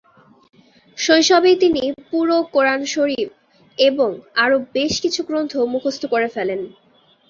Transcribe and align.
শৈশবেই 0.97 1.57
তিনি 1.63 1.81
পুরো 2.09 2.37
কুরআন 2.53 2.81
শরীফ 2.93 3.29
এবং 3.77 4.09
আরো 4.43 4.57
বেশকিছু 4.75 5.19
গ্রন্থ 5.27 5.53
মুখস্থ 5.73 6.03
করে 6.13 6.27
ফেলেন। 6.35 6.59